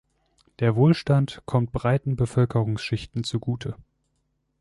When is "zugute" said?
3.23-3.75